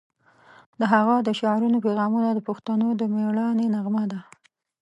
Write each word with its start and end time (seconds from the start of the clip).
د 0.79 0.81
هغه 0.93 1.15
د 1.27 1.29
شعرونو 1.39 1.77
پیغامونه 1.85 2.29
د 2.33 2.39
پښتنو 2.49 2.87
د 2.95 3.01
میړانې 3.13 3.65
نغمه 3.75 4.05
ده. 4.11 4.19